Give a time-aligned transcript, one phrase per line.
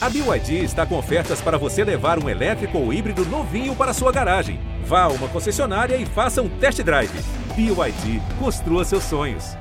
[0.00, 4.12] A BYD está com ofertas para você levar um elétrico ou híbrido novinho para sua
[4.12, 4.60] garagem.
[4.84, 7.10] Vá a uma concessionária e faça um test drive.
[7.56, 9.56] BYD, construa seus sonhos.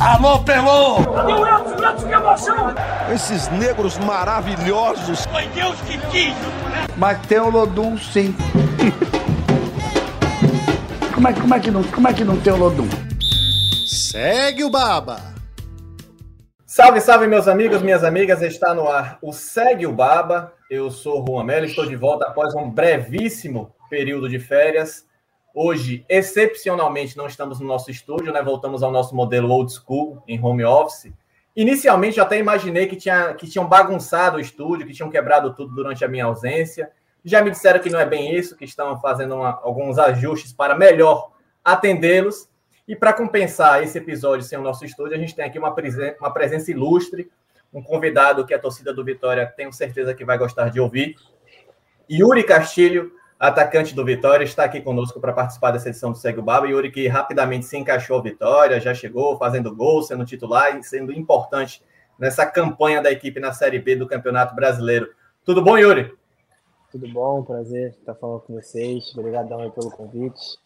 [0.00, 1.04] Alô, Pelô!
[1.04, 1.76] Cadê o Elton?
[1.76, 2.74] O Elton que emoção!
[3.12, 5.26] Esses negros maravilhosos.
[5.26, 6.34] Foi Deus que quis!
[6.96, 8.34] Mas tem o Lodum, sim.
[11.14, 12.88] como, é, como, é que não, como é que não tem o Lodum?
[13.86, 15.37] Segue o Baba!
[16.78, 18.40] Salve, salve, meus amigos, minhas amigas.
[18.40, 20.54] Está no ar o Segue o Baba.
[20.70, 25.04] Eu sou o Juan Melo, estou de volta após um brevíssimo período de férias.
[25.52, 28.40] Hoje, excepcionalmente, não estamos no nosso estúdio, né?
[28.40, 31.12] Voltamos ao nosso modelo old school, em home office.
[31.56, 35.74] Inicialmente, eu até imaginei que, tinha, que tinham bagunçado o estúdio, que tinham quebrado tudo
[35.74, 36.92] durante a minha ausência.
[37.24, 40.76] Já me disseram que não é bem isso, que estão fazendo uma, alguns ajustes para
[40.76, 41.32] melhor
[41.64, 42.48] atendê-los.
[42.88, 46.16] E para compensar esse episódio sem o nosso estúdio, a gente tem aqui uma, presen
[46.18, 47.30] uma presença ilustre,
[47.70, 51.14] um convidado que a torcida do Vitória tenho certeza que vai gostar de ouvir.
[52.10, 56.42] Yuri Castilho, atacante do Vitória, está aqui conosco para participar dessa edição do Segue o
[56.42, 56.66] Baba.
[56.66, 61.12] Yuri que rapidamente se encaixou a Vitória, já chegou fazendo gol, sendo titular e sendo
[61.12, 61.84] importante
[62.18, 65.10] nessa campanha da equipe na Série B do Campeonato Brasileiro.
[65.44, 66.10] Tudo bom, Yuri?
[66.90, 69.14] Tudo bom, prazer estar falando com vocês.
[69.14, 70.58] Obrigadão pelo convite.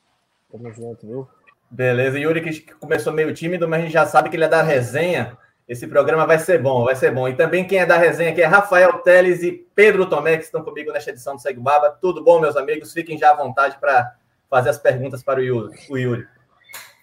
[0.53, 1.29] Tamo junto, viu?
[1.73, 4.61] Beleza, Yuri que começou meio tímido, mas a gente já sabe que ele é da
[4.61, 5.39] resenha.
[5.67, 7.27] Esse programa vai ser bom, vai ser bom.
[7.27, 10.63] E também quem é da resenha aqui é Rafael Teles e Pedro Tomé, que estão
[10.63, 11.89] comigo nesta edição do Segue Baba.
[11.89, 12.93] Tudo bom, meus amigos?
[12.93, 14.15] Fiquem já à vontade para
[14.51, 15.79] fazer as perguntas para o Yuri.
[15.89, 16.27] O Yuri.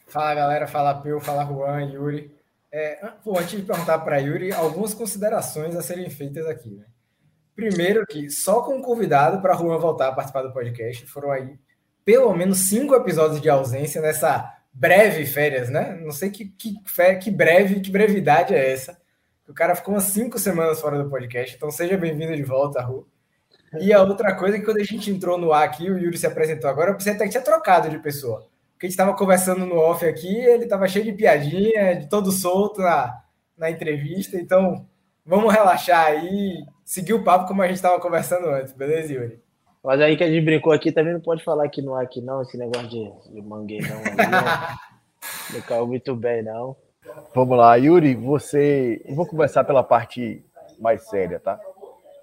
[0.08, 0.67] Fala, galera.
[0.67, 1.20] Fala, Peu.
[1.20, 2.31] Fala, Juan, Yuri.
[2.72, 6.70] É, pô, antes de perguntar para Yuri, algumas considerações a serem feitas aqui.
[6.70, 6.86] Né?
[7.56, 11.58] Primeiro que só com convidado para Juan voltar a participar do podcast, foram aí
[12.06, 16.00] pelo menos cinco episódios de ausência nessa breve férias, né?
[16.02, 16.75] Não sei que, que,
[17.22, 19.00] que breve, que brevidade é essa.
[19.48, 23.08] O cara ficou umas cinco semanas fora do podcast, então seja bem-vindo de volta, Ru.
[23.80, 26.18] E a outra coisa é que quando a gente entrou no ar aqui, o Yuri
[26.18, 28.47] se apresentou agora, eu pensei até que tinha trocado de pessoa.
[28.74, 32.31] Porque a gente estava conversando no off aqui, ele estava cheio de piadinha, de todo
[32.31, 33.24] solto na,
[33.58, 34.88] na entrevista, então
[35.25, 39.41] vamos relaxar aí, seguir o papo como a gente estava conversando antes, beleza, Yuri?
[39.89, 42.22] Mas aí que a gente brincou aqui também não pode falar que não é aqui
[42.22, 44.77] não, esse negócio de, de mangueirão aí, né?
[45.51, 46.75] não caiu muito bem, não.
[47.33, 49.03] Vamos lá, Yuri, você.
[49.16, 50.45] Vou começar pela parte
[50.79, 51.59] mais séria, tá?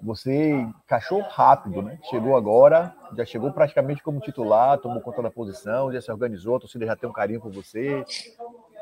[0.01, 1.99] Você encaixou rápido, né?
[2.09, 6.59] Chegou agora, já chegou praticamente como titular, tomou conta da posição, já se organizou, a
[6.61, 8.01] torcida já tem um carinho por você.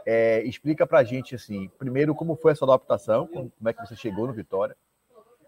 [0.06, 3.96] É, explica pra gente, assim, primeiro, como foi a sua adaptação, como é que você
[3.96, 4.76] chegou no Vitória,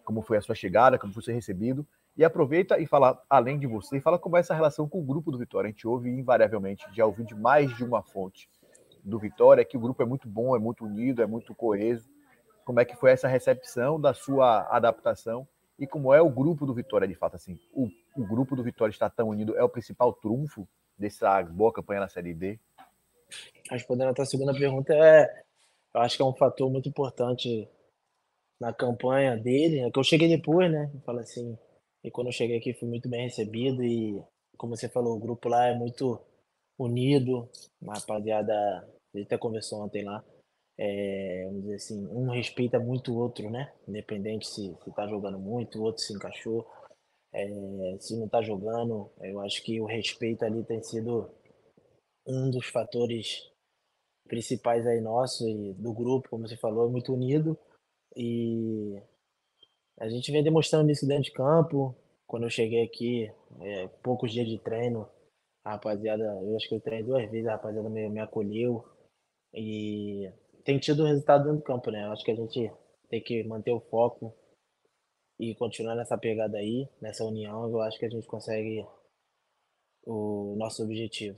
[0.03, 1.85] como foi a sua chegada, como foi ser recebido,
[2.17, 5.31] e aproveita e fala, além de você, fala como é essa relação com o grupo
[5.31, 5.67] do Vitória.
[5.67, 8.49] A gente ouve invariavelmente, já ouviu de mais de uma fonte
[9.03, 12.09] do Vitória, que o grupo é muito bom, é muito unido, é muito coeso.
[12.65, 15.47] Como é que foi essa recepção da sua adaptação
[15.79, 17.59] e como é o grupo do Vitória, de fato, assim.
[17.71, 20.67] O, o grupo do Vitória está tão unido, é o principal trunfo
[20.97, 22.59] dessa boa campanha na Série B?
[23.69, 25.43] Respondendo a tua segunda pergunta, é,
[25.93, 27.69] eu acho que é um fator muito importante
[28.59, 30.89] na campanha dele, é que eu cheguei depois, né?
[30.93, 31.55] Eu falo assim,
[32.03, 34.21] e quando eu cheguei aqui fui muito bem recebido e,
[34.57, 36.19] como você falou, o grupo lá é muito
[36.77, 37.49] unido,
[37.81, 40.23] uma rapaziada, a gente até conversou ontem lá,
[40.77, 43.73] é, vamos dizer assim, um respeita muito o outro, né?
[43.87, 46.67] Independente se, se tá jogando muito, o outro se encaixou.
[47.33, 51.29] É, se não tá jogando, eu acho que o respeito ali tem sido
[52.25, 53.49] um dos fatores
[54.27, 57.57] principais aí nosso e do grupo, como você falou, é muito unido
[58.15, 59.01] e
[59.99, 61.95] a gente vem demonstrando isso dentro de campo.
[62.25, 63.31] Quando eu cheguei aqui,
[63.61, 65.09] é, poucos dias de treino,
[65.63, 68.85] a rapaziada, eu acho que eu treinei duas vezes, a rapaziada me, me acolheu
[69.53, 70.29] e
[70.63, 72.05] tem tido resultado dentro do campo, né?
[72.05, 72.71] Eu acho que a gente
[73.09, 74.33] tem que manter o foco
[75.39, 78.85] e continuar nessa pegada aí, nessa união, eu acho que a gente consegue
[80.05, 81.37] o nosso objetivo.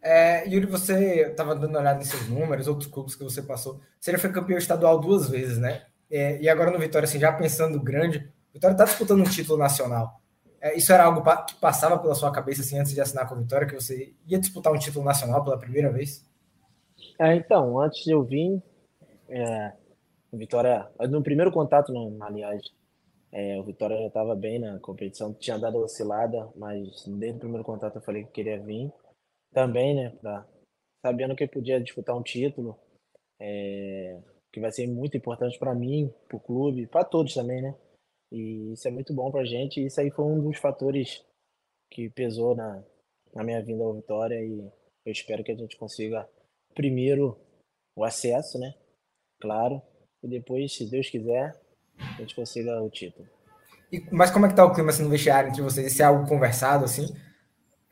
[0.00, 3.80] É, Yuri, você estava dando uma olhada nesses números, outros clubes que você passou.
[4.00, 5.87] Você já foi campeão estadual duas vezes, né?
[6.10, 8.18] É, e agora no Vitória, assim, já pensando grande,
[8.50, 10.20] o Vitória está disputando um título nacional.
[10.60, 13.38] É, isso era algo que passava pela sua cabeça assim, antes de assinar com o
[13.38, 16.26] Vitória, que você ia disputar um título nacional pela primeira vez?
[17.20, 18.62] É, então, antes de eu vir,
[19.28, 19.72] é,
[20.32, 22.62] o Vitória, no primeiro contato, não, aliás,
[23.30, 27.64] é, o Vitória já estava bem na competição, tinha dado oscilada, mas desde o primeiro
[27.64, 28.90] contato eu falei que queria vir
[29.52, 30.46] também, né, pra,
[31.04, 32.78] sabendo que podia disputar um título,
[33.40, 34.18] é,
[34.52, 37.74] que vai ser muito importante para mim, para o clube, para todos também, né?
[38.32, 39.80] E isso é muito bom para a gente.
[39.80, 41.24] E isso aí foi um dos fatores
[41.90, 42.82] que pesou na,
[43.34, 44.42] na minha vinda ao Vitória.
[44.42, 46.28] E eu espero que a gente consiga,
[46.74, 47.38] primeiro,
[47.96, 48.74] o acesso, né?
[49.40, 49.80] claro.
[50.22, 51.54] E depois, se Deus quiser,
[51.96, 53.24] a gente consiga o título.
[53.92, 55.92] E, mas como é que tá o clima assim, no vestiário entre vocês?
[55.92, 57.06] Isso é algo conversado assim?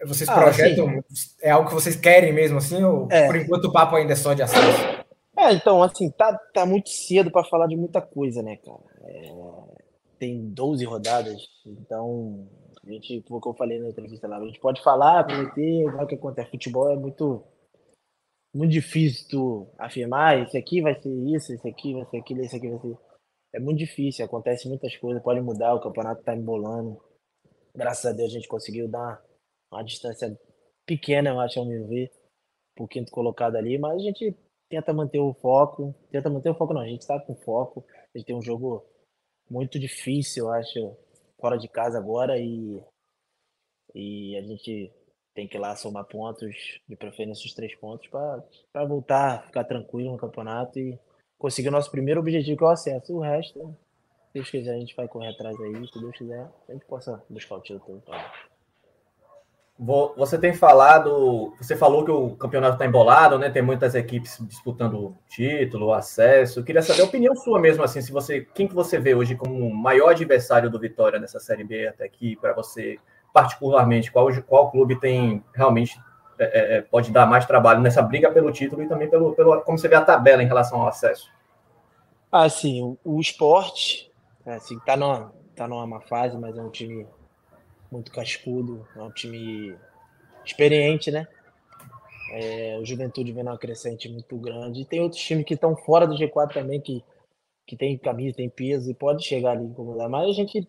[0.04, 1.02] Vocês Ah, projetam?
[1.40, 2.82] É algo que vocês querem mesmo assim?
[2.82, 3.26] Ou É.
[3.28, 5.05] por enquanto o papo ainda é só de acesso?
[5.46, 8.82] É, então, assim, tá, tá muito cedo para falar de muita coisa, né, cara?
[9.02, 9.32] É,
[10.18, 12.48] tem 12 rodadas, então,
[12.84, 15.84] a gente, foi o que eu falei na entrevista lá, a gente pode falar, prometer,
[15.92, 16.50] vai o que acontece.
[16.50, 17.44] Futebol é muito,
[18.52, 22.56] muito difícil tu afirmar, esse aqui vai ser isso, esse aqui vai ser aquilo, esse
[22.56, 22.96] aqui vai ser.
[23.54, 27.00] É muito difícil, acontece muitas coisas, pode mudar, o campeonato tá embolando.
[27.72, 29.22] Graças a Deus a gente conseguiu dar
[29.72, 30.36] uma distância
[30.84, 32.10] pequena, eu acho, ao meu ver,
[32.74, 34.36] pro quinto colocado ali, mas a gente
[34.68, 37.84] tenta manter o foco, tenta manter o foco não, a gente está com foco,
[38.14, 38.84] a gente tem um jogo
[39.48, 40.96] muito difícil, eu acho,
[41.40, 42.82] fora de casa agora e,
[43.94, 44.92] e a gente
[45.34, 50.12] tem que ir lá somar pontos, de preferência os três pontos, para voltar, ficar tranquilo
[50.12, 50.98] no campeonato e
[51.38, 53.14] conseguir o nosso primeiro objetivo, que é o acesso.
[53.14, 53.76] O resto,
[54.28, 57.22] se Deus quiser, a gente vai correr atrás aí, se Deus quiser, a gente possa
[57.28, 58.00] buscar o título.
[58.00, 58.48] Tá?
[59.78, 63.50] Vo- Você tem falado, você falou que o campeonato está embolado, né?
[63.50, 66.64] Tem muitas equipes disputando título, acesso.
[66.64, 69.54] Queria saber a opinião sua mesmo, assim, se você, quem que você vê hoje como
[69.54, 72.98] o maior adversário do Vitória nessa Série B até aqui, para você,
[73.34, 76.00] particularmente, qual, qual clube tem realmente
[76.38, 79.60] é, é, é, pode dar mais trabalho nessa briga pelo título e também pelo, pelo
[79.62, 81.30] como você vê a tabela em relação ao acesso?
[82.30, 84.10] Assim, o, o esporte,
[84.44, 87.06] assim, tá numa, tá numa má fase, mas é um time
[87.90, 89.76] muito cascudo, é um time
[90.44, 91.26] experiente, né?
[92.32, 94.82] É, o Juventude vem numa crescente muito grande.
[94.82, 97.02] E tem outros times que estão fora do G4 também, que,
[97.66, 100.08] que tem camisa, tem peso e pode chegar ali e incomodar.
[100.08, 100.68] Mas a gente,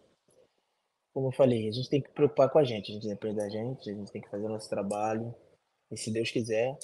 [1.13, 3.49] como eu falei, a gente tem que preocupar com a gente, a gente depende da
[3.49, 5.33] gente, a gente tem que fazer o nosso trabalho.
[5.91, 6.77] E se Deus quiser,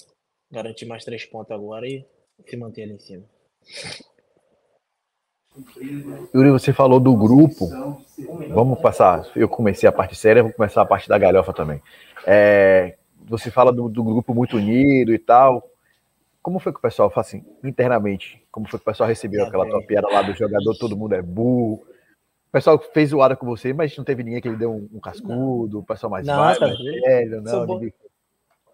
[0.52, 2.06] garantir mais três pontos agora e
[2.46, 3.26] se manter ali em cima.
[6.34, 7.70] Yuri, você falou do grupo.
[8.50, 9.28] Vamos passar.
[9.36, 11.82] Eu comecei a parte séria, vou começar a parte da galhofa também.
[12.26, 12.96] É,
[13.26, 15.70] você fala do, do grupo muito unido e tal.
[16.42, 19.66] Como foi que o pessoal, assim, internamente, como foi que o pessoal recebeu Ah, aquela
[19.70, 21.76] tua piada lá do jogador, todo mundo é burro?
[21.76, 25.00] O pessoal fez zoada com você, mas não teve ninguém que ele deu um, um
[25.00, 27.74] cascudo, o pessoal mais Não, mais velho, não, Sou bom.
[27.76, 27.94] ninguém-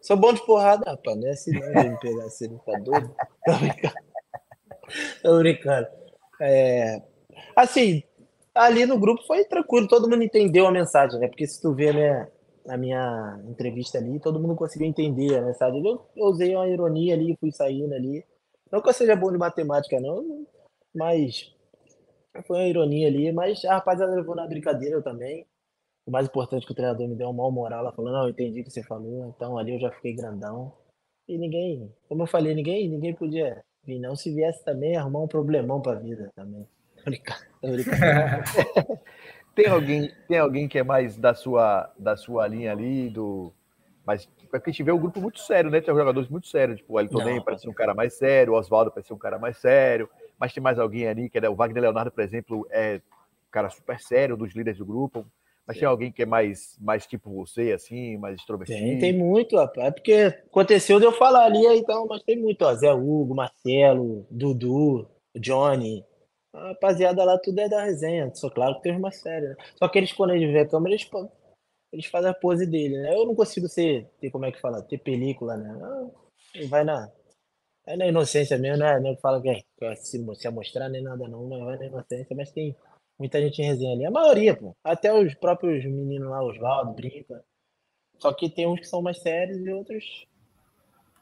[0.02, 1.18] Sou bom de porrada, rapaz.
[1.18, 3.14] Não é assim não, de me pegar assim, não tá doido?
[3.46, 3.96] Tô brincando.
[5.22, 5.88] Tô brincando.
[6.42, 7.02] É,
[7.56, 8.04] assim,
[8.56, 11.28] ali no grupo foi tranquilo, todo mundo entendeu a mensagem, né?
[11.28, 12.28] Porque se tu vê né,
[12.66, 15.86] na minha entrevista ali, todo mundo conseguiu entender a mensagem.
[15.86, 18.26] Eu, eu usei uma ironia ali, fui saindo ali.
[18.72, 20.46] Não que eu seja bom de matemática, não,
[20.94, 21.54] mas
[22.46, 25.46] foi uma ironia ali, mas a rapaziada levou na brincadeira também.
[26.06, 28.24] O mais importante é que o treinador me deu uma mal moral lá, falou, não,
[28.24, 30.74] eu entendi o que você falou, então ali eu já fiquei grandão.
[31.28, 34.16] E ninguém, como eu falei, ninguém, ninguém podia vir, não.
[34.16, 36.68] Se viesse também, arrumar um problemão pra vida também.
[39.56, 43.52] Tem alguém, tem alguém que é mais da sua, da sua linha ali, do.
[44.06, 45.82] Mas porque a gente vê o grupo muito sério, né?
[45.82, 48.56] Tem jogadores muito sérios, tipo o Elton Nem parece ser um cara mais sério, o
[48.56, 50.10] Oswaldo parece ser um cara mais sério,
[50.40, 53.70] mas tem mais alguém ali, que é o Wagner Leonardo, por exemplo, é um cara
[53.70, 55.26] super sério, dos líderes do grupo.
[55.70, 58.80] Mas tem alguém que é mais, mais tipo você, assim, mais extrovertido.
[58.80, 59.90] Tem, tem muito, rapaz.
[59.90, 60.14] É porque
[60.48, 62.74] aconteceu de eu falar ali, então, mas tem muito, ó.
[62.74, 65.08] Zé Hugo, Marcelo, Dudu,
[65.38, 66.04] Johnny.
[66.52, 68.34] A rapaziada lá, tudo é da resenha.
[68.34, 69.56] Só claro que tem uns mais sérios, né?
[69.78, 71.08] Só que eles, quando eles vêem a câmera, eles,
[71.94, 73.14] eles fazem a pose dele, né?
[73.14, 75.72] Eu não consigo ser, ter, como é que fala, ter película, né?
[75.72, 76.12] Não,
[76.68, 77.12] vai na,
[77.86, 79.00] é na inocência mesmo, né?
[79.00, 81.86] Não fala que é, que é se, se amostrar nem nada não, mas vai na
[81.86, 82.76] inocência, mas tem
[83.20, 84.06] muita gente em resenha ali.
[84.06, 84.76] A maioria, pô.
[84.84, 87.44] Até os próprios meninos lá, Oswaldo, brinca.
[88.18, 90.26] Só que tem uns que são mais sérios e outros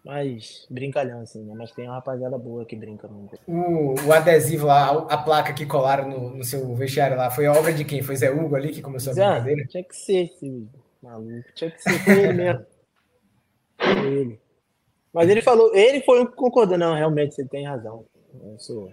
[0.07, 1.53] mais brincalhão, assim, né?
[1.55, 3.37] Mas tem uma rapaziada boa que brinca muito.
[3.45, 7.45] O, o adesivo lá, a, a placa que colaram no, no seu vestiário lá, foi
[7.45, 8.01] a obra de quem?
[8.01, 9.67] Foi Zé Hugo ali que começou a Zé, brincadeira?
[9.67, 10.67] tinha que ser esse
[11.03, 11.51] maluco.
[11.53, 12.65] Tinha que ser foi ele mesmo.
[13.77, 14.39] Foi ele.
[15.11, 18.05] Mas ele falou, ele foi o que concordou, não, realmente você tem razão.
[18.41, 18.91] Eu sou.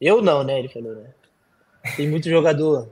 [0.00, 0.58] Eu não, né?
[0.58, 1.12] Ele falou, né?
[1.96, 2.88] Tem muito jogador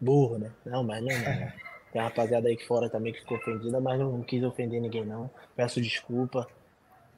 [0.00, 0.50] burro, né?
[0.64, 1.52] Não, mas não, não.
[1.92, 5.04] Tem uma rapaziada aí que fora também que ficou ofendida, mas não quis ofender ninguém,
[5.04, 5.30] não.
[5.54, 6.46] Peço desculpa.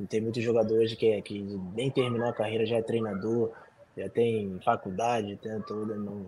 [0.08, 1.40] Tem muitos jogadores que, que
[1.74, 3.52] nem terminou a carreira, já é treinador,
[3.96, 5.94] já tem faculdade, tem toda.
[5.94, 6.26] Não...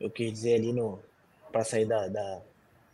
[0.00, 1.00] Eu quis dizer ali no.
[1.50, 2.40] Pra sair da, da,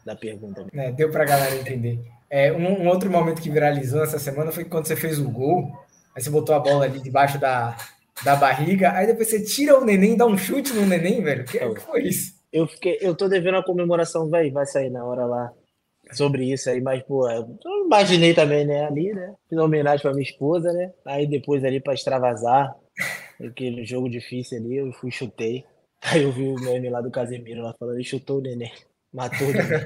[0.06, 0.64] da pergunta.
[0.72, 2.00] É, deu pra galera entender.
[2.30, 5.70] É, um, um outro momento que viralizou essa semana foi quando você fez o gol,
[6.16, 7.76] aí você botou a bola ali debaixo da,
[8.22, 11.44] da barriga, aí depois você tira o neném, dá um chute no neném, velho.
[11.44, 12.34] Que, que foi isso?
[12.52, 15.50] Eu fiquei, eu tô devendo a comemoração, vai, vai sair na hora lá
[16.12, 19.34] sobre isso aí, mas, pô, eu imaginei também, né, ali, né?
[19.48, 20.92] Fiz uma homenagem pra minha esposa, né?
[21.04, 22.76] Aí depois ali pra extravasar,
[23.42, 25.64] Aquele jogo difícil ali, eu fui chutei.
[26.02, 28.72] Aí eu vi o meme lá do Casemiro lá falando, ele chutou o neném.
[29.12, 29.84] Matou o neném.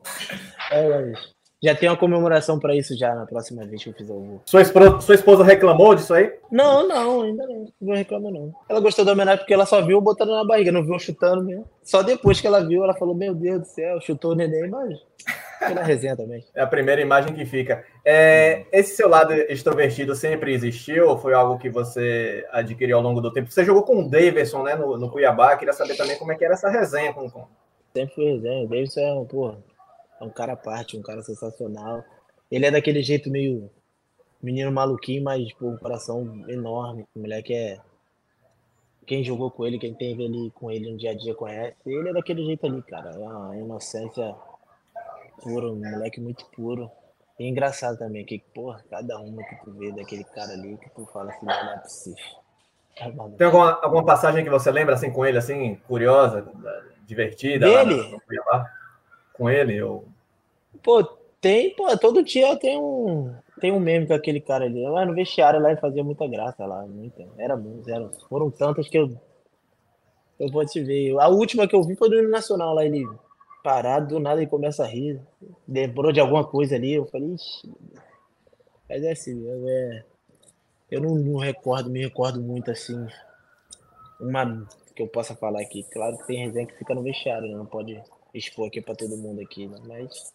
[0.70, 1.32] é, mas
[1.62, 4.42] já tem uma comemoração para isso já na próxima vez que eu fizer o gol.
[4.46, 6.32] Sua esposa, sua esposa reclamou disso aí?
[6.50, 7.66] Não, não, ainda não.
[7.80, 8.54] Não reclamo, não.
[8.68, 11.68] Ela gostou da homenagem porque ela só viu botando na barriga, não viu chutando mesmo.
[11.82, 14.98] Só depois que ela viu, ela falou: Meu Deus do céu, chutou o neném, mas.
[15.60, 16.42] Pela resenha também.
[16.54, 17.84] É a primeira imagem que fica.
[18.02, 23.20] É, esse seu lado extrovertido sempre existiu ou foi algo que você adquiriu ao longo
[23.20, 23.50] do tempo?
[23.50, 25.54] Você jogou com o Davidson, né, no, no Cuiabá.
[25.58, 27.48] Queria saber também como é que era essa resenha com o
[27.94, 28.64] Sempre foi resenha.
[28.64, 29.58] O Davidson é um, porra,
[30.20, 32.04] é um cara à parte, um cara sensacional.
[32.50, 33.70] Ele é daquele jeito meio
[34.42, 37.06] menino maluquinho, mas pô, um coração enorme.
[37.14, 37.80] O moleque é.
[39.06, 41.74] Quem jogou com ele, quem teve ali com ele no dia a dia conhece.
[41.84, 43.10] Ele é daquele jeito ali, cara.
[43.10, 44.36] É uma inocência
[45.42, 46.90] pura, um moleque muito puro.
[47.38, 51.06] E engraçado também, que, porra, cada uma que tu vê daquele cara ali, que tu
[51.06, 52.24] fala assim, não é possível.
[52.96, 56.46] Tá Tem alguma, alguma passagem que você lembra assim com ele, assim, curiosa,
[57.06, 57.66] divertida?
[57.66, 58.20] Dele?
[59.40, 59.74] Com ele?
[59.74, 60.04] Eu...
[60.82, 61.02] Pô,
[61.40, 64.82] tem, pô, todo dia tem um, tem um meme com aquele cara ali.
[64.86, 66.86] Lá no vestiário lá ele fazia muita graça lá.
[66.86, 69.10] Muita, era muito, era, foram tantas que eu.
[70.38, 71.18] Eu vou te ver.
[71.18, 73.06] A última que eu vi foi do Nacional lá, ele
[73.64, 75.18] parado, do nada ele começa a rir.
[75.66, 76.94] Lembrou de alguma coisa ali.
[76.94, 77.72] Eu falei, ixi.
[78.88, 80.04] Mas é assim, eu, é,
[80.90, 83.06] eu não, não recordo, me recordo muito assim.
[84.20, 85.82] Uma que eu possa falar aqui.
[85.84, 87.54] Claro que tem resenha que fica no vestiário, né?
[87.54, 88.02] não pode
[88.34, 89.76] expor aqui para todo mundo aqui, né?
[89.86, 90.32] Mas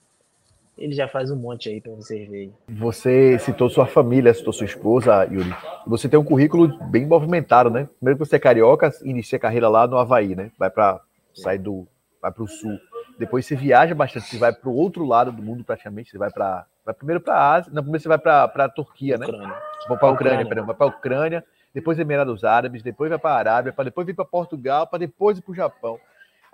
[0.77, 2.53] ele já faz um monte aí para vocês verem.
[2.67, 5.55] Você citou sua família, citou sua esposa, Yuri.
[5.87, 7.87] Você tem um currículo bem movimentado, né?
[7.97, 10.51] Primeiro que você é carioca, inicia a carreira lá no Havaí, né?
[10.57, 10.99] Vai para
[11.33, 11.87] sai do
[12.21, 12.77] vai para o sul.
[13.17, 16.29] Depois você viaja bastante, você vai para o outro lado do mundo praticamente, você vai
[16.29, 19.25] para vai primeiro para a Ásia, não, primeiro você vai para a Turquia, né?
[19.25, 19.55] Ucrânia.
[19.87, 23.31] Vou para a Ucrânia, perdão, vai para a Ucrânia, depois Emirados Árabes, depois vai para
[23.31, 25.99] a Arábia, para depois vir para Portugal, para depois ir para o Japão.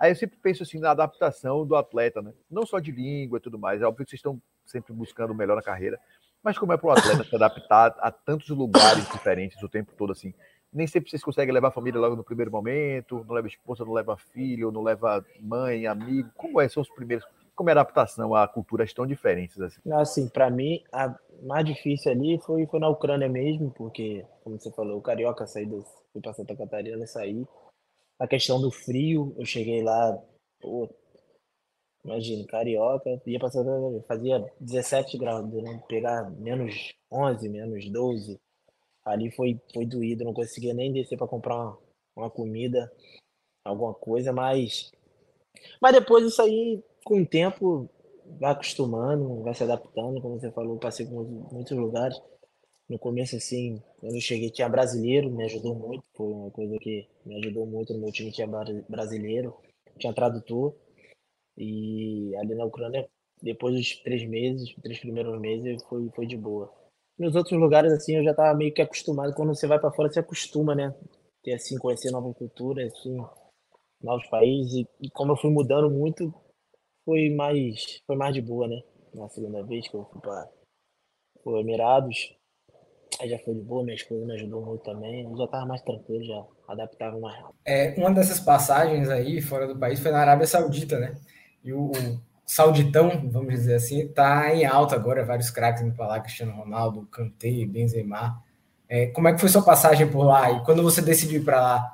[0.02, 2.32] Aí eu sempre penso assim na adaptação do atleta, né?
[2.50, 3.80] Não só de língua e tudo mais.
[3.80, 5.96] É óbvio que vocês estão sempre buscando o melhor na carreira.
[6.42, 10.10] Mas como é para o atleta se adaptar a tantos lugares diferentes o tempo todo,
[10.10, 10.34] assim,
[10.72, 13.92] nem sempre vocês conseguem levar a família logo no primeiro momento, não leva esposa, não
[13.92, 16.32] leva filho, não leva mãe, amigo.
[16.34, 16.68] Como é?
[16.68, 17.24] São os primeiros.
[17.54, 19.80] Como é a adaptação a culturas tão diferentes assim?
[19.92, 24.72] Assim, para mim, a mais difícil ali foi, foi na Ucrânia mesmo, porque, como você
[24.72, 27.46] falou, o Carioca saiu, do, fui para Santa Catarina, saí
[28.22, 30.16] a questão do frio, eu cheguei lá,
[30.60, 30.88] pô,
[32.04, 33.64] imagina, carioca, ia passar,
[34.06, 35.82] fazia 17 graus, né?
[35.88, 38.40] pegar menos 11, menos 12,
[39.04, 41.78] ali foi, foi doído, não conseguia nem descer para comprar uma,
[42.14, 42.92] uma comida,
[43.64, 44.92] alguma coisa, mas,
[45.80, 47.90] mas depois isso aí, com o tempo,
[48.38, 52.22] vai acostumando, vai se adaptando, como você falou, passei por muitos lugares,
[52.92, 56.04] no começo, assim, quando eu cheguei, tinha brasileiro, me ajudou muito.
[56.14, 57.94] Foi uma coisa que me ajudou muito.
[57.94, 59.56] No meu time tinha brasileiro,
[59.98, 60.76] tinha tradutor.
[61.56, 63.08] E ali na Ucrânia,
[63.42, 66.70] depois dos três meses, três primeiros meses, foi, foi de boa.
[67.18, 69.34] Nos outros lugares, assim, eu já estava meio que acostumado.
[69.34, 70.94] Quando você vai para fora, você acostuma, né?
[71.42, 73.16] Ter, assim, conhecer nova cultura, assim,
[74.02, 74.74] novos países.
[74.74, 76.32] E, e como eu fui mudando muito,
[77.06, 78.82] foi mais, foi mais de boa, né?
[79.14, 80.50] Na segunda vez que eu fui para
[81.44, 82.34] os Emirados,
[83.22, 85.22] Aí já foi de boa, minha esposa me ajudou muito também.
[85.22, 87.54] Eu já estava mais tranquilo, já adaptava mais rápido.
[87.64, 91.14] É, uma dessas passagens aí, fora do país, foi na Arábia Saudita, né?
[91.62, 96.08] E o, o Sauditão, vamos dizer assim, está em alta agora, vários craques indo para
[96.08, 98.42] lá, Cristiano Ronaldo, Kanté, Benzema.
[98.88, 100.50] É, como é que foi sua passagem por lá?
[100.50, 101.92] E quando você decidiu ir para lá,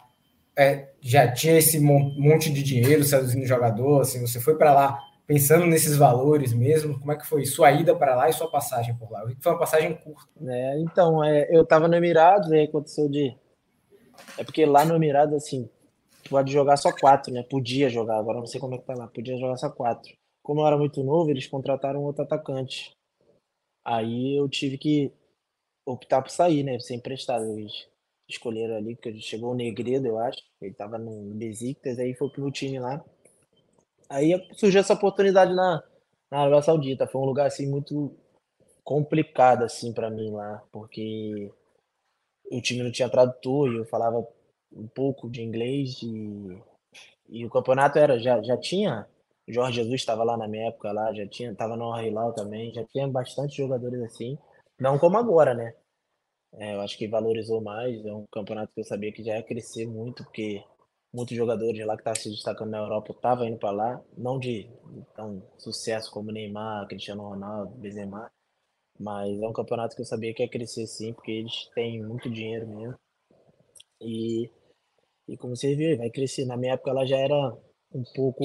[0.57, 4.01] é, já tinha esse monte de dinheiro seduzindo jogador?
[4.01, 7.95] Assim, você foi para lá pensando nesses valores mesmo, como é que foi sua ida
[7.95, 9.21] para lá e sua passagem por lá?
[9.41, 10.27] Foi uma passagem curta.
[10.47, 13.37] É, então, é, eu estava no Emirados e aconteceu de...
[14.39, 15.69] É porque lá no Emirados, assim,
[16.31, 17.43] pode jogar só quatro, né?
[17.43, 20.11] Podia jogar, agora não sei como é que tá lá, podia jogar só quatro.
[20.43, 22.97] Como eu era muito novo, eles contrataram outro atacante.
[23.85, 25.13] Aí eu tive que
[25.85, 26.79] optar por sair, né?
[26.79, 27.45] Ser emprestado.
[27.45, 27.87] Eles
[28.27, 30.43] escolheram ali, porque chegou o Negredo, eu acho.
[30.59, 33.05] Ele tava no Besiktas, aí foi pro time lá.
[34.09, 35.83] Aí surgiu essa oportunidade na,
[36.31, 37.07] na Arábia Saudita.
[37.07, 38.15] Foi um lugar assim muito
[38.85, 41.53] complicado assim para mim lá, porque
[42.51, 44.27] o time não tinha tradutor e eu falava
[44.73, 46.63] um pouco de inglês e,
[47.29, 49.07] e o campeonato era já já tinha
[49.49, 52.85] Jorge Jesus estava lá na minha época lá, já tinha, estava no Al também, já
[52.85, 54.39] tinha bastante jogadores assim,
[54.79, 55.75] não como agora, né?
[56.53, 59.43] É, eu acho que valorizou mais, é um campeonato que eu sabia que já ia
[59.43, 60.63] crescer muito, porque
[61.13, 64.69] muitos jogadores lá que estavam se destacando na Europa estavam indo para lá, não de
[65.15, 68.31] tão sucesso como Neymar, Cristiano Ronaldo, Benzema,
[68.99, 72.29] mas é um campeonato que eu sabia que ia crescer sim, porque eles têm muito
[72.29, 72.99] dinheiro mesmo.
[74.01, 74.51] E,
[75.29, 76.45] e como você viu, vai crescer.
[76.45, 77.57] Na minha época ela já era
[77.93, 78.45] um pouco,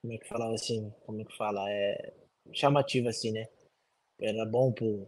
[0.00, 2.14] como é que falava assim, como é que fala, é
[2.52, 3.46] chamativa assim, né?
[4.18, 5.06] Era bom pro,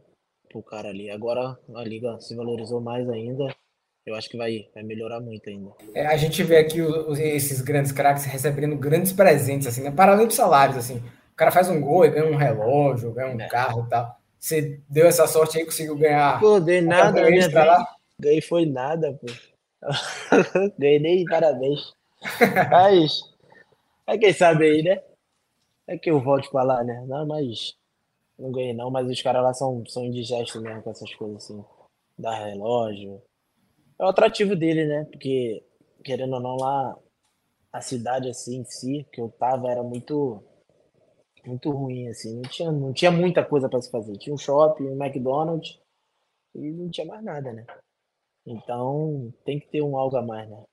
[0.48, 1.10] pro cara ali.
[1.10, 3.54] Agora a liga se valorizou mais ainda.
[4.04, 5.70] Eu acho que vai, vai melhorar muito ainda.
[5.94, 9.92] É, a gente vê aqui os, esses grandes craques recebendo grandes presentes, assim, né?
[9.92, 10.96] Para além dos salários, assim.
[11.32, 13.48] O cara faz um gol e ganha um relógio, ganha um é.
[13.48, 14.16] carro e tal.
[14.38, 16.40] Você deu essa sorte aí, conseguiu ganhar.
[16.40, 17.86] Pô, dei nada na minha vida.
[18.18, 19.26] Ganhei foi nada, pô.
[20.78, 21.94] Ganhei nem parabéns.
[22.70, 23.20] Mas,
[24.06, 25.00] é quem sabe aí, né?
[25.86, 27.04] É que eu volte pra lá, né?
[27.06, 27.76] Não, mas.
[28.36, 31.64] Não ganhei não, mas os caras lá são, são indigestos mesmo com essas coisas assim.
[32.18, 33.22] Dar relógio.
[34.02, 35.04] É o atrativo dele, né?
[35.04, 35.62] Porque,
[36.02, 36.96] querendo ou não, lá
[37.72, 40.42] a cidade assim em si, que eu tava, era muito
[41.46, 42.34] muito ruim, assim.
[42.34, 44.18] Não tinha, não tinha muita coisa para se fazer.
[44.18, 45.78] Tinha um shopping, um McDonald's
[46.52, 47.64] e não tinha mais nada, né?
[48.44, 50.64] Então tem que ter um algo a mais, né?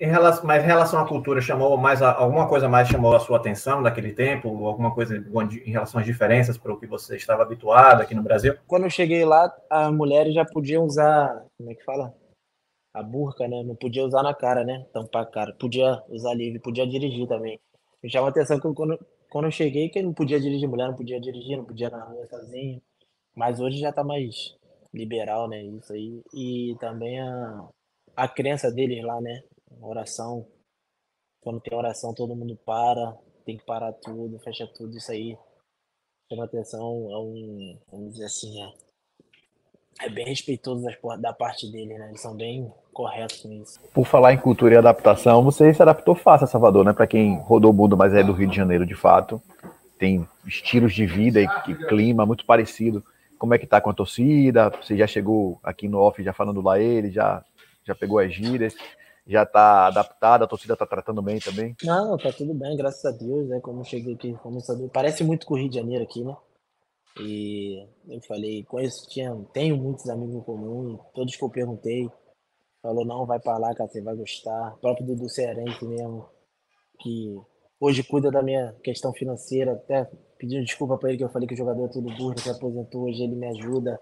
[0.00, 3.36] Em relação, mas em relação à cultura, chamou mais alguma coisa mais chamou a sua
[3.36, 4.48] atenção naquele tempo?
[4.66, 8.56] Alguma coisa em relação às diferenças para o que você estava habituado aqui no Brasil?
[8.66, 12.12] Quando eu cheguei lá, as mulheres já podiam usar, como é que fala?
[12.94, 13.62] A burca, né?
[13.64, 14.86] Não podia usar na cara, né?
[14.92, 15.52] Tampar a cara.
[15.54, 17.60] Podia usar livre, podia dirigir também.
[18.02, 18.98] Me chama atenção que quando,
[19.30, 22.26] quando eu cheguei, que não podia dirigir mulher, não podia dirigir, não podia na rua
[22.26, 22.80] sozinho.
[23.34, 24.54] Mas hoje já tá mais
[24.92, 25.62] liberal, né?
[25.62, 26.22] Isso aí.
[26.32, 27.68] E também a,
[28.16, 29.42] a crença deles lá, né?
[29.82, 30.46] Oração.
[31.42, 33.12] Quando tem oração, todo mundo para,
[33.44, 34.96] tem que parar tudo, fecha tudo.
[34.96, 35.36] Isso aí
[36.30, 38.72] chama atenção a um, vamos dizer assim, é,
[40.00, 40.84] é bem respeitoso
[41.18, 42.08] da parte dele, né?
[42.08, 43.80] Eles são bem corretos com isso.
[43.92, 46.92] Por falar em cultura e adaptação, você se adaptou fácil a Salvador, né?
[46.92, 49.42] Para quem rodou o mundo, mas é do Rio de Janeiro de fato.
[49.98, 51.48] Tem estilos de vida e,
[51.88, 53.04] clima muito parecido.
[53.38, 54.70] Como é que tá com a torcida?
[54.82, 57.44] Você já chegou aqui no off já falando lá ele, já,
[57.84, 58.74] já pegou as gírias,
[59.26, 61.76] já tá adaptado, a torcida tá tratando bem também?
[61.82, 63.60] Não, tá tudo bem, graças a Deus, né?
[63.60, 66.34] Como cheguei aqui, como sabia, parece muito com o Rio de Janeiro aqui, né?
[67.20, 72.10] E eu falei, conheço, tinha, tenho muitos amigos em comum, todos que eu perguntei,
[72.82, 74.74] falou, não, vai para lá, cara, você vai gostar.
[74.74, 76.28] O próprio Dudu Cearense mesmo,
[77.00, 77.40] que
[77.80, 80.04] hoje cuida da minha questão financeira, até
[80.38, 83.04] pedindo desculpa para ele que eu falei que o jogador é tudo burro, que aposentou,
[83.04, 84.00] hoje ele me ajuda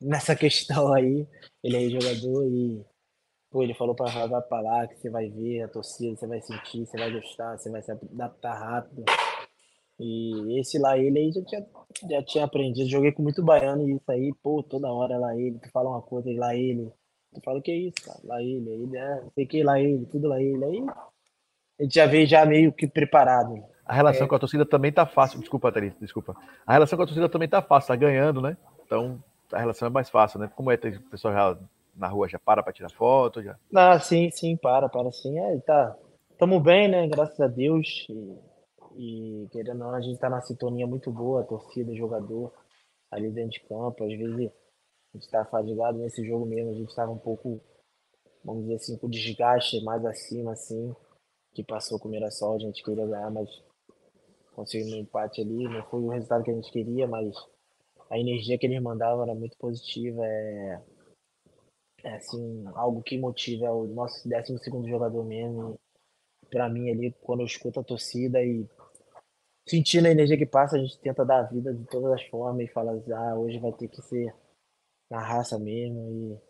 [0.00, 1.26] nessa questão aí.
[1.62, 2.84] Ele é jogador e
[3.50, 6.40] pô, ele falou para vai para lá que você vai ver a torcida, você vai
[6.40, 9.04] sentir, você vai gostar, você vai se adaptar rápido.
[10.00, 11.66] E esse lá ele aí já tinha,
[12.08, 12.88] já tinha aprendido.
[12.88, 16.00] Joguei com muito baiano e isso aí, pô, toda hora lá ele, tu fala uma
[16.00, 16.90] coisa, lá ele.
[17.34, 18.18] Tu fala, que é isso, cara?
[18.24, 20.64] Lá ele, ele, é, sei que lá ele, tudo lá ele.
[20.64, 20.86] Aí
[21.78, 23.62] a gente já veio já meio que preparado.
[23.84, 24.28] A relação é.
[24.28, 25.38] com a torcida também tá fácil.
[25.38, 26.34] Desculpa, Thaís, desculpa.
[26.66, 28.56] A relação com a torcida também tá fácil, tá ganhando, né?
[28.86, 30.50] Então a relação é mais fácil, né?
[30.56, 31.58] Como é, o pessoal já
[31.94, 33.42] na rua já para para tirar foto?
[33.42, 33.56] Já...
[33.74, 35.38] Ah, sim, sim, para, para sim.
[35.38, 35.94] É, tá.
[36.38, 37.06] Tamo bem, né?
[37.06, 38.06] Graças a Deus.
[38.08, 38.49] E
[38.96, 42.52] e querendo ou não, a gente tá na sintonia muito boa, torcida, jogador,
[43.10, 44.04] ali dentro de campo.
[44.04, 44.52] Às vezes
[45.14, 47.60] a gente tá fadigado nesse jogo mesmo, a gente tava um pouco,
[48.44, 50.94] vamos dizer assim, com desgaste mais acima, assim,
[51.52, 53.48] que passou com o Mirassol, a gente queria ganhar, mas
[54.54, 55.64] conseguimos um empate ali.
[55.64, 57.34] Não foi o resultado que a gente queria, mas
[58.08, 60.24] a energia que eles mandavam era muito positiva.
[60.24, 60.82] É,
[62.04, 65.78] é assim, algo que motiva o nosso 12 segundo jogador mesmo.
[66.50, 68.66] Para mim ali, quando eu escuto a torcida e
[69.68, 72.64] sentindo a energia que passa, a gente tenta dar a vida de todas as formas
[72.64, 74.34] e fala, ah, hoje vai ter que ser
[75.10, 76.40] na raça mesmo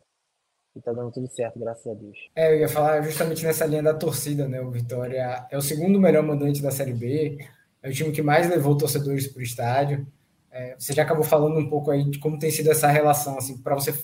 [0.75, 2.19] e, e tá dando tudo certo, graças a Deus.
[2.35, 4.61] É, eu ia falar justamente nessa linha da torcida, né?
[4.61, 7.39] O Vitória é o segundo melhor mandante da Série B,
[7.83, 10.07] é o time que mais levou torcedores para o estádio.
[10.51, 13.57] É, você já acabou falando um pouco aí de como tem sido essa relação, assim,
[13.59, 13.95] para você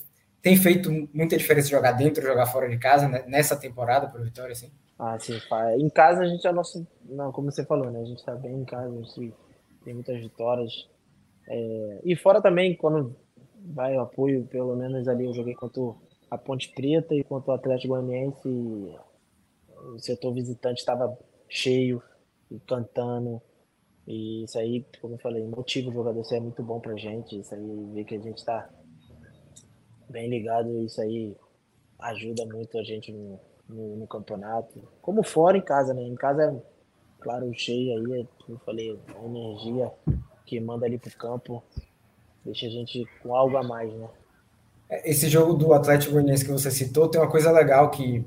[0.41, 3.25] tem feito muita diferença jogar dentro, jogar fora de casa né?
[3.27, 4.71] nessa temporada para o Vitória, assim?
[4.99, 5.39] Ah, sim,
[5.79, 6.87] em casa a gente é nosso.
[7.05, 8.01] Não, como você falou, né?
[8.01, 9.35] A gente tá bem em casa, a gente
[9.85, 10.89] tem muitas vitórias.
[11.49, 12.01] É...
[12.05, 13.15] E fora também, quando
[13.61, 15.83] vai o apoio, pelo menos ali eu joguei contra
[16.31, 18.49] a Ponte Preta e contra o Atlético Goianiense.
[19.95, 21.17] O setor visitante estava
[21.49, 22.03] cheio
[22.51, 23.41] e cantando.
[24.07, 27.39] E isso aí, como eu falei, motiva o jogador, isso é muito bom pra gente.
[27.39, 28.71] Isso aí, ver que a gente tá
[30.09, 31.37] bem ligado, isso aí
[31.99, 34.83] ajuda muito a gente no, no, no, campeonato.
[35.01, 36.03] Como fora em casa, né?
[36.03, 36.55] Em casa é,
[37.21, 39.91] claro, cheio aí, como eu falei, a energia
[40.45, 41.63] que manda ali pro campo
[42.45, 44.09] deixa a gente com algo a mais, né?
[44.89, 48.25] É, esse jogo do Atlético Goianiense que você citou tem uma coisa legal que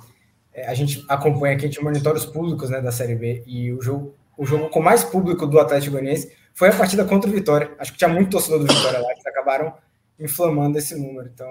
[0.53, 3.71] é, a gente acompanha aqui, a gente monitora os públicos né, da Série B e
[3.71, 7.33] o jogo, o jogo com mais público do Atlético Goianiense foi a partida contra o
[7.33, 7.71] Vitória.
[7.79, 9.73] Acho que tinha muito torcedor do Vitória lá, que acabaram
[10.19, 11.29] inflamando esse número.
[11.33, 11.49] Então,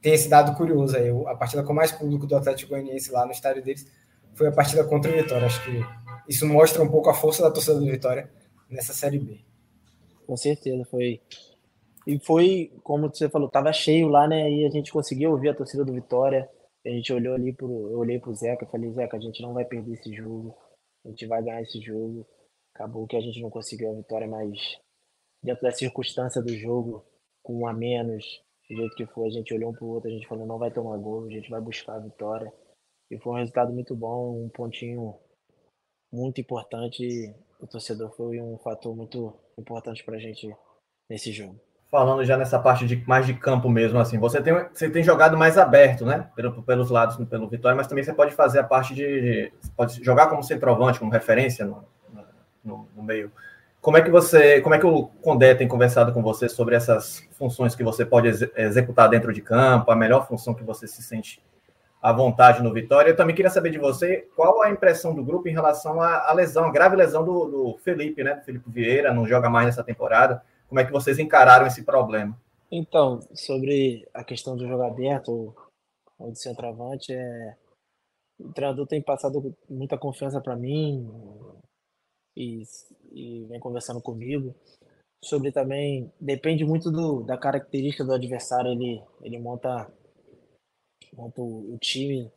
[0.00, 1.08] tem esse dado curioso aí.
[1.26, 3.90] A partida com mais público do Atlético Goianiense lá no estádio deles
[4.34, 5.46] foi a partida contra o Vitória.
[5.46, 5.80] Acho que
[6.28, 8.30] isso mostra um pouco a força da torcida do Vitória
[8.70, 9.40] nessa Série B.
[10.26, 11.20] Com certeza, foi.
[12.06, 14.50] E foi, como você falou, tava cheio lá, né?
[14.50, 16.48] E a gente conseguiu ouvir a torcida do Vitória.
[16.86, 17.90] A gente olhou ali pro.
[17.90, 20.54] Eu olhei pro Zeca e falei, Zeca, a gente não vai perder esse jogo.
[21.04, 22.26] A gente vai ganhar esse jogo.
[22.74, 24.78] Acabou que a gente não conseguiu a vitória, mas
[25.42, 27.04] dentro da circunstância do jogo,
[27.42, 28.24] com um a menos,
[28.68, 30.70] do jeito que foi, a gente olhou um pro outro, a gente falou, não vai
[30.70, 32.52] tomar gol, a gente vai buscar a vitória.
[33.10, 35.14] E foi um resultado muito bom, um pontinho
[36.12, 37.34] muito importante.
[37.58, 40.54] O torcedor foi um fator muito importante para a gente
[41.08, 41.58] nesse jogo.
[41.90, 45.38] Falando já nessa parte de mais de campo mesmo, assim, você tem, você tem jogado
[45.38, 46.30] mais aberto, né?
[46.36, 49.50] Pelo, pelos lados, pelo Vitória, mas também você pode fazer a parte de.
[49.74, 51.82] pode jogar como centroavante, como referência no,
[52.62, 53.32] no, no meio.
[53.88, 57.26] Como é que você, como é que o Condé tem conversado com você sobre essas
[57.32, 61.02] funções que você pode ex executar dentro de campo, a melhor função que você se
[61.02, 61.42] sente
[62.02, 63.08] à vontade no Vitória?
[63.08, 66.34] Eu também queria saber de você qual a impressão do grupo em relação à, à
[66.34, 68.34] lesão, a grave lesão do, do Felipe, né?
[68.34, 70.42] Do Felipe Vieira, não joga mais nessa temporada.
[70.68, 72.38] Como é que vocês encararam esse problema?
[72.70, 75.54] Então, sobre a questão do jogo aberto
[76.18, 77.54] ou, de centroavante, é...
[78.38, 81.10] o treinador tem passado muita confiança para mim,
[82.38, 82.62] e,
[83.12, 84.54] e vem conversando comigo
[85.24, 89.90] sobre também depende muito do, da característica do adversário ele ele monta
[91.12, 92.30] monta o, time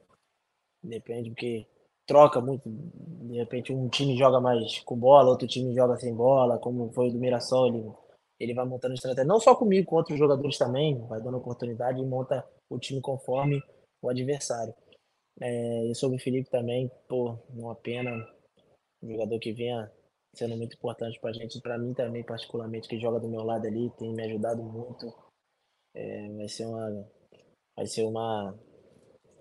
[0.83, 1.67] depende porque
[2.07, 6.57] troca muito de repente um time joga mais com bola outro time joga sem bola
[6.57, 7.91] como foi o do Mirassol ele
[8.39, 12.05] ele vai montando estratégia não só comigo com outros jogadores também vai dando oportunidade e
[12.05, 13.61] monta o time conforme
[14.01, 14.73] o adversário.
[15.39, 18.11] É, e sobre o Felipe também pô uma pena
[19.01, 19.91] um jogador que vinha
[20.33, 23.67] sendo muito importante para a gente, para mim também particularmente que joga do meu lado
[23.67, 25.13] ali, tem me ajudado muito.
[25.93, 27.07] É, vai ser uma
[27.75, 28.57] vai ser uma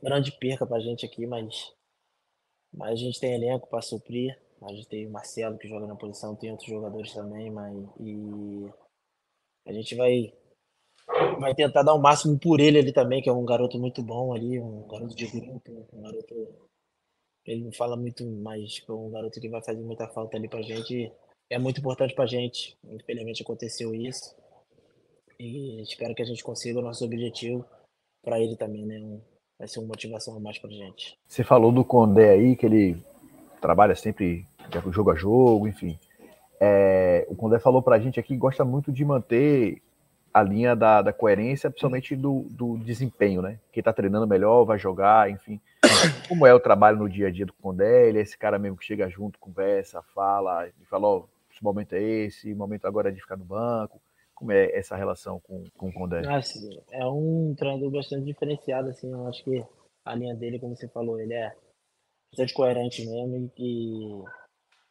[0.02, 1.72] grande perca para a gente aqui, mas
[2.72, 4.38] mas a gente tem elenco para suprir.
[4.62, 8.70] A gente tem o Marcelo que joga na posição, tem outros jogadores também, mas e
[9.66, 10.32] a gente vai
[11.40, 14.32] vai tentar dar o máximo por ele ali também, que é um garoto muito bom
[14.34, 16.69] ali, um garoto de grupo, um garoto
[17.46, 20.62] ele não fala muito, mas tipo, um garoto que vai fazer muita falta ali pra
[20.62, 21.10] gente.
[21.50, 22.76] É muito importante pra gente.
[22.84, 24.34] Infelizmente aconteceu isso.
[25.38, 27.64] E espero que a gente consiga o nosso objetivo
[28.22, 29.20] para ele também, né?
[29.58, 31.18] Vai ser uma motivação a mais pra gente.
[31.26, 33.02] Você falou do Condé aí, que ele
[33.60, 34.46] trabalha sempre
[34.90, 35.98] jogo a jogo, enfim.
[36.60, 39.82] É, o Condé falou pra gente aqui que gosta muito de manter
[40.32, 43.58] a linha da, da coerência, principalmente do, do desempenho, né?
[43.72, 45.60] Quem tá treinando melhor vai jogar, enfim.
[46.28, 48.08] Como é o trabalho no dia a dia do Condé?
[48.08, 51.62] Ele é esse cara mesmo que chega junto, conversa, fala, e fala, ó, oh, esse
[51.62, 54.00] momento é esse, o momento agora é de ficar no banco.
[54.34, 56.22] Como é essa relação com, com o Condé?
[56.26, 56.40] Ah,
[56.92, 59.62] é um treinador bastante diferenciado, assim, eu acho que
[60.04, 61.52] a linha dele, como você falou, ele é
[62.30, 64.22] bastante coerente mesmo e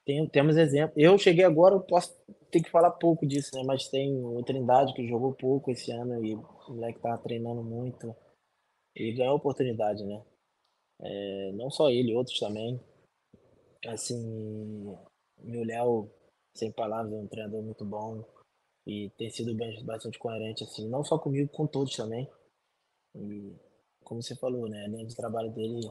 [0.10, 0.92] tem, temos exemplo.
[0.98, 2.20] Eu cheguei agora, eu posso
[2.50, 3.62] ter que falar pouco disso, né?
[3.64, 8.16] Mas tem o Trindade que jogou pouco esse ano e o moleque tá treinando muito.
[8.96, 10.26] Ele ganhou oportunidade, né?
[11.00, 12.80] É, não só ele, outros também.
[13.86, 14.84] Assim,
[15.38, 16.10] o Léo,
[16.58, 18.26] sem palavras, é um treinador muito bom
[18.88, 22.28] e tem sido bastante coerente, assim, não só comigo, com todos também.
[23.16, 23.56] E,
[24.04, 24.86] como você falou, né?
[24.86, 25.88] A linha de trabalho dele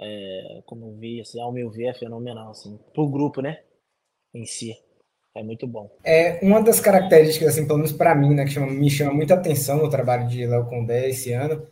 [0.00, 3.60] é, como eu vi, assim, ao meu ver, é fenomenal, assim, pro grupo, né,
[4.34, 4.76] em si.
[5.36, 5.90] É muito bom.
[6.04, 9.34] É uma das características, assim, pelo menos para mim, né, que chama, me chama muita
[9.34, 11.66] atenção no trabalho de Léo Condé esse ano,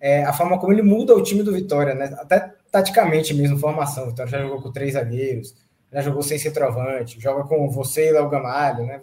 [0.00, 2.16] é a forma como ele muda o time do Vitória, né?
[2.18, 4.04] Até taticamente mesmo, formação.
[4.04, 5.54] O Vitória já jogou com três zagueiros,
[5.92, 9.00] já jogou sem centroavante, joga com você e Léo Gamalho, né?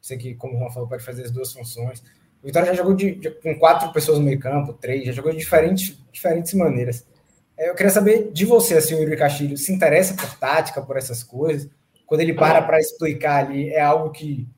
[0.00, 2.00] Você que, como o Juan falou, pode fazer as duas funções.
[2.42, 5.30] O Vitória já jogou de, de, com quatro pessoas no meio campo, três, já jogou
[5.30, 7.06] de diferentes, diferentes maneiras.
[7.62, 10.96] É, eu queria saber de você, assim, o Yuri Castilho, se interessa por tática, por
[10.96, 11.70] essas coisas?
[12.04, 14.48] Quando ele para para explicar ali, é algo que,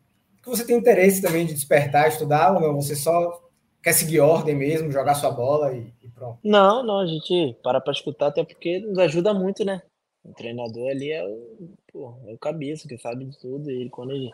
[0.42, 2.80] que você tem interesse também de despertar, estudar, ou não?
[2.80, 3.42] Você só
[3.82, 6.38] quer seguir ordem mesmo, jogar sua bola e, e pronto?
[6.42, 9.82] Não, não, a gente para para escutar, até porque nos ajuda muito, né?
[10.24, 13.70] O treinador ali é o, pô, é o cabeça que sabe de tudo.
[13.70, 14.32] E quando ele,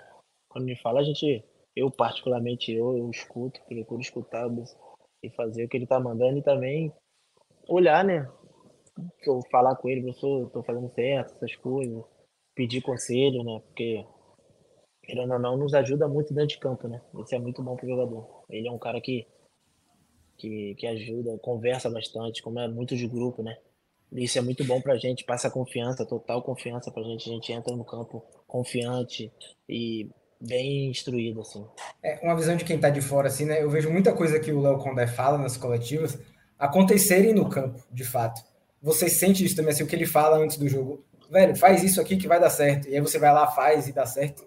[0.48, 4.48] quando ele fala, a gente, eu particularmente, eu, eu escuto, procuro escutar
[5.24, 6.92] e fazer o que ele tá mandando e também
[7.68, 8.28] olhar, né?
[9.26, 12.02] Eu falar com ele, professor, estou fazendo certo, essas coisas,
[12.54, 13.60] pedir conselho, né?
[13.66, 14.04] Porque,
[15.02, 17.00] querendo ou não, nos ajuda muito dentro de campo, né?
[17.18, 18.44] Isso é muito bom pro jogador.
[18.48, 19.26] Ele é um cara que,
[20.36, 23.56] que, que ajuda, conversa bastante, como é muito de grupo, né?
[24.12, 27.30] Isso é muito bom pra gente, passa confiança, total confiança pra gente.
[27.30, 29.32] A gente entra no campo confiante
[29.68, 30.10] e
[30.40, 31.64] bem instruído, assim.
[32.02, 33.62] É, uma visão de quem está de fora, assim, né?
[33.62, 36.18] Eu vejo muita coisa que o Léo Condé fala nas coletivas
[36.58, 38.42] acontecerem no campo, de fato.
[38.82, 41.04] Você sente isso também, assim, o que ele fala antes do jogo.
[41.30, 42.88] Velho, faz isso aqui que vai dar certo.
[42.88, 44.44] E aí você vai lá, faz e dá certo.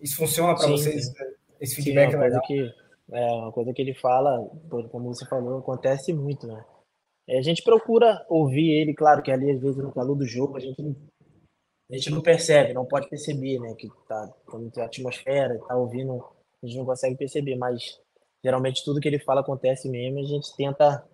[0.00, 1.06] Isso funciona para vocês?
[1.06, 1.12] Sim.
[1.60, 4.50] Esse feedback sim, é uma coisa que É, uma coisa que ele fala,
[4.90, 6.64] como você falou, acontece muito, né?
[7.28, 10.56] É, a gente procura ouvir ele, claro que ali às vezes no calor do jogo
[10.56, 10.96] a gente não,
[11.90, 13.74] a gente não percebe, não pode perceber, né?
[13.74, 16.24] Que tá quando tem atmosfera, tá ouvindo,
[16.62, 18.00] a gente não consegue perceber, mas
[18.42, 21.06] geralmente tudo que ele fala acontece mesmo, e a gente tenta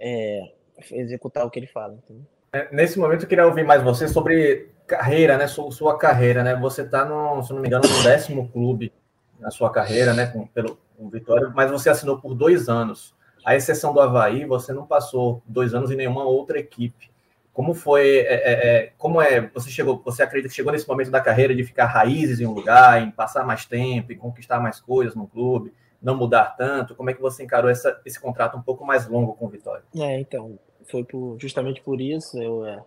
[0.00, 0.54] é,
[0.92, 1.94] executar o que ele fala.
[1.94, 2.24] Entendeu?
[2.52, 5.46] É, nesse momento eu queria ouvir mais você sobre carreira, né?
[5.46, 6.56] Sua, sua carreira, né?
[6.56, 7.04] Você está
[7.42, 8.92] se não me engano, no décimo clube
[9.38, 10.26] na sua carreira, né?
[10.26, 13.14] Com, pelo com Vitória, mas você assinou por dois anos.
[13.44, 17.08] A exceção do Havaí, você não passou dois anos em nenhuma outra equipe.
[17.52, 18.18] Como foi?
[18.18, 19.48] É, é, é, como é?
[19.54, 20.02] Você chegou?
[20.04, 23.10] Você acredita que chegou nesse momento da carreira de ficar raízes em um lugar, em
[23.10, 26.94] passar mais tempo, em conquistar mais coisas no clube, não mudar tanto?
[26.94, 29.84] Como é que você encarou essa, esse contrato um pouco mais longo com o Vitória?
[29.96, 32.84] É, então foi por, justamente por isso eu é,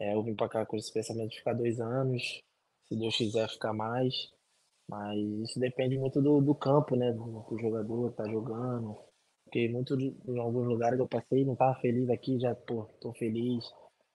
[0.00, 2.40] é, eu vim para cá com esse pensamento de ficar dois anos,
[2.86, 4.30] se Deus quiser ficar mais.
[4.88, 7.12] Mas isso depende muito do, do campo, né?
[7.12, 8.96] Do, do jogador tá jogando.
[9.44, 13.12] Porque muito em alguns lugares que eu passei, não tava feliz aqui, já pô, tô
[13.14, 13.64] feliz.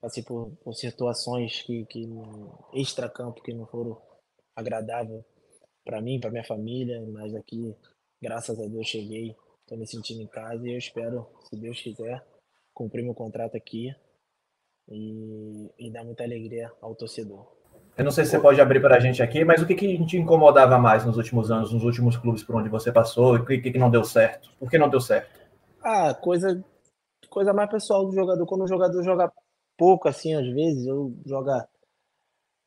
[0.02, 2.08] Passei por, por situações que, que
[2.74, 4.02] extra-campo que não foram
[4.56, 5.24] agradáveis
[5.86, 7.76] para mim, para minha família, mas aqui,
[8.24, 9.36] graças a Deus, cheguei,
[9.68, 12.26] tô me sentindo em casa e eu espero, se Deus quiser,
[12.74, 13.94] cumprir meu contrato aqui
[14.88, 17.46] e, e dar muita alegria ao torcedor.
[17.98, 20.06] Eu não sei se você pode abrir para a gente aqui, mas o que, que
[20.06, 23.46] te incomodava mais nos últimos anos, nos últimos clubes por onde você passou, e o
[23.46, 24.50] que, que não deu certo?
[24.58, 25.40] Por que não deu certo?
[25.84, 26.64] Ah, coisa,
[27.30, 28.46] coisa mais pessoal do jogador.
[28.48, 29.32] Quando o jogador joga
[29.78, 31.68] pouco, assim, às vezes, ou joga.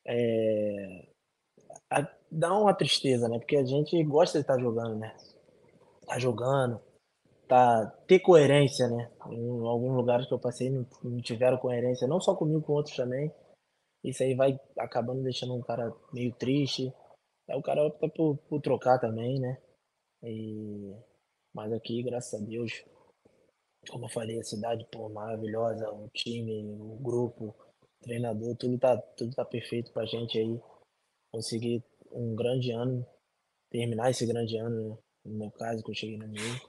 [0.06, 1.08] É,
[1.90, 3.38] a, dá uma tristeza, né?
[3.38, 5.12] Porque a gente gosta de estar jogando, né?
[6.06, 6.80] Tá jogando,
[7.48, 9.10] tá, ter coerência, né?
[9.30, 12.96] Em alguns lugares que eu passei não, não tiveram coerência, não só comigo, com outros
[12.96, 13.32] também.
[14.04, 16.92] Isso aí vai acabando deixando um cara meio triste.
[17.48, 19.60] Aí o cara opta por, por trocar também, né?
[20.22, 20.94] E...
[21.52, 22.84] Mas aqui, graças a Deus,
[23.90, 28.96] como eu falei, a cidade pô, maravilhosa, o time, o grupo, o treinador, tudo tá,
[29.16, 30.60] tudo tá perfeito pra gente aí.
[31.32, 33.06] Conseguir um grande ano,
[33.70, 34.98] terminar esse grande ano, né?
[35.26, 36.60] No meu caso, que eu cheguei no meio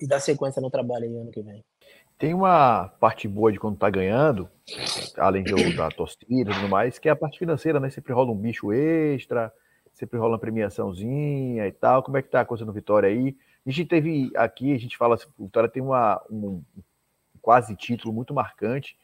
[0.00, 1.64] e dar sequência no trabalho aí ano que vem.
[2.18, 4.48] Tem uma parte boa de quando tá ganhando,
[5.16, 7.90] além de da torcida e tudo mais, que é a parte financeira, né?
[7.90, 9.52] Sempre rola um bicho extra,
[9.92, 12.02] sempre rola uma premiaçãozinha e tal.
[12.02, 13.36] Como é que tá a coisa no Vitória aí?
[13.64, 16.62] A gente teve aqui, a gente fala, assim, o Vitória tem uma, um
[17.40, 18.96] quase título muito marcante,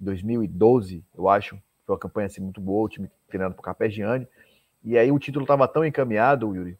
[0.00, 4.26] 2012, eu acho, foi uma campanha assim muito boa, o time treinado por Carpegiani,
[4.82, 6.78] e aí o título estava tão encaminhado, Yuri,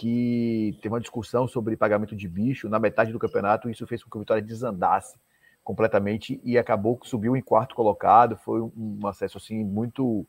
[0.00, 4.02] que teve uma discussão sobre pagamento de bicho na metade do campeonato, e isso fez
[4.02, 5.18] com que o Vitória desandasse
[5.62, 8.34] completamente e acabou que subiu em quarto colocado.
[8.38, 10.26] Foi um acesso assim muito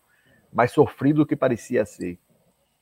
[0.52, 2.20] mais sofrido do que parecia ser.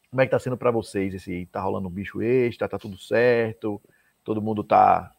[0.10, 2.98] Como é que tá sendo para vocês esse tá rolando um bicho extra, tá tudo
[2.98, 3.80] certo?
[4.24, 5.14] Todo mundo tá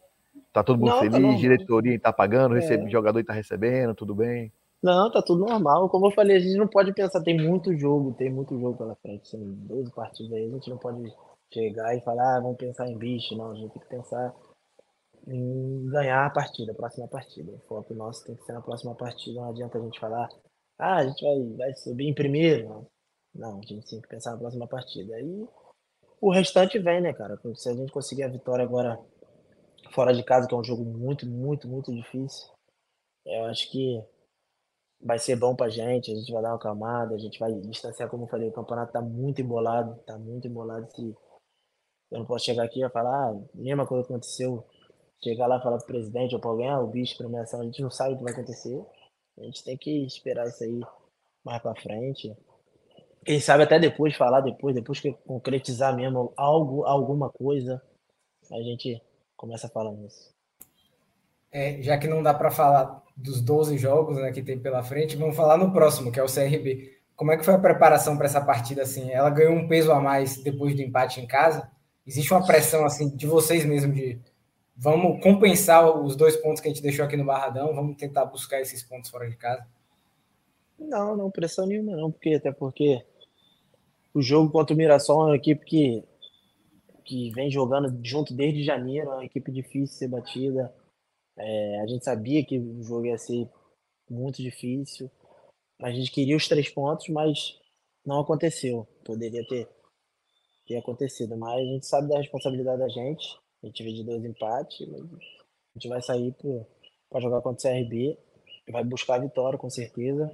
[0.51, 2.59] tá todo mundo não, feliz, não, diretoria está pagando, é.
[2.59, 4.51] recebe, jogador está recebendo, tudo bem?
[4.83, 5.87] Não, tá tudo normal.
[5.87, 8.95] Como eu falei, a gente não pode pensar, tem muito jogo, tem muito jogo pela
[8.95, 11.01] frente, são 12 partidas aí, a gente não pode
[11.53, 13.35] chegar e falar, ah, vamos pensar em bicho.
[13.35, 14.33] Não, a gente tem que pensar
[15.27, 17.51] em ganhar a partida, a próxima partida.
[17.51, 19.39] O foco nosso tem que ser na próxima partida.
[19.39, 20.29] Não adianta a gente falar,
[20.79, 22.67] ah, a gente vai, vai subir em primeiro.
[22.69, 22.87] Não.
[23.35, 25.15] não, a gente tem que pensar na próxima partida.
[25.15, 25.47] Aí
[26.19, 27.39] o restante vem, né, cara?
[27.55, 28.99] Se a gente conseguir a vitória agora
[29.91, 32.47] fora de casa, que é um jogo muito, muito, muito difícil,
[33.25, 34.01] eu acho que
[35.03, 38.09] vai ser bom pra gente, a gente vai dar uma camada, a gente vai distanciar,
[38.09, 40.87] como eu falei, o campeonato tá muito embolado, tá muito embolado.
[42.11, 44.63] Eu não posso chegar aqui e falar, ah, mesma coisa que aconteceu,
[45.23, 47.81] chegar lá e falar pro presidente ou pra alguém, ah, o bicho, premiação, a gente
[47.81, 48.83] não sabe o que vai acontecer.
[49.39, 50.81] A gente tem que esperar isso aí
[51.43, 52.35] mais pra frente.
[53.23, 57.81] Quem sabe até depois falar, depois, depois que concretizar mesmo algo, alguma coisa,
[58.51, 59.01] a gente
[59.37, 60.31] começa a falar nisso.
[61.51, 65.15] É, já que não dá para falar dos 12 jogos né, que tem pela frente,
[65.15, 66.99] vamos falar no próximo, que é o CRB.
[67.15, 69.11] Como é que foi a preparação para essa partida assim?
[69.11, 71.69] Ela ganhou um peso a mais depois do empate em casa?
[72.05, 74.19] Existe uma pressão assim de vocês mesmo de
[74.75, 78.59] vamos compensar os dois pontos que a gente deixou aqui no Barradão, vamos tentar buscar
[78.59, 79.65] esses pontos fora de casa?
[80.79, 83.05] Não, não, pressão nenhuma não, porque até porque
[84.13, 86.03] o jogo contra o Mirassol é uma equipe que,
[87.05, 90.73] que vem jogando junto desde janeiro, é uma equipe difícil de ser batida.
[91.37, 93.47] É, a gente sabia que o jogo ia ser
[94.09, 95.09] muito difícil.
[95.81, 97.57] A gente queria os três pontos, mas
[98.05, 98.87] não aconteceu.
[99.05, 99.67] Poderia ter,
[100.71, 103.37] ter acontecido, mas a gente sabe da responsabilidade da gente.
[103.61, 106.33] A gente veio de dois empates, mas a gente vai sair
[107.09, 108.17] para jogar contra o CRB,
[108.71, 110.33] vai buscar a vitória com certeza.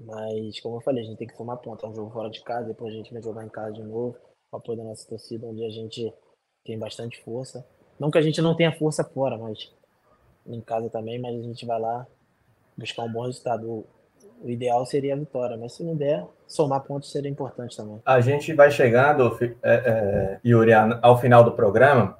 [0.00, 1.86] Mas, como eu falei, a gente tem que tomar ponta.
[1.86, 4.16] É um jogo fora de casa, depois a gente vai jogar em casa de novo,
[4.50, 6.12] com apoio da nossa torcida, onde a gente
[6.64, 7.66] tem bastante força.
[7.98, 9.72] Não que a gente não tenha força fora, mas
[10.46, 12.06] em casa também, mas a gente vai lá
[12.76, 13.84] buscar um bom resultado.
[14.42, 18.00] O ideal seria a vitória, mas se não der, somar pontos seria importante também.
[18.04, 20.72] A gente vai chegando, é, é, Yuri,
[21.02, 22.16] ao final do programa.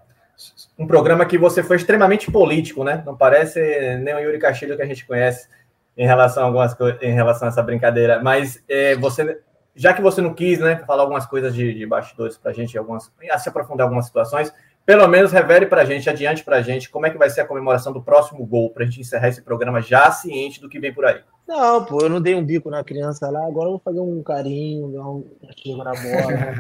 [0.79, 3.03] Um programa que você foi extremamente político, né?
[3.05, 3.61] Não parece
[3.99, 5.49] nem o Yuri Castilho que a gente conhece
[5.97, 8.23] em relação a algumas em relação a essa brincadeira.
[8.23, 9.41] Mas é, você,
[9.75, 12.79] já que você não quis, né, falar algumas coisas de, de bastidores para a gente,
[12.79, 14.53] algumas, se aprofundar algumas situações,
[14.89, 17.43] pelo menos revele para a gente, adiante para a gente, como é que vai ser
[17.43, 20.81] a comemoração do próximo gol, para a gente encerrar esse programa já ciente do que
[20.81, 21.21] vem por aí.
[21.47, 24.23] Não, pô, eu não dei um bico na criança lá, agora eu vou fazer um
[24.23, 25.27] carinho, dar um
[25.59, 26.55] chego na bola,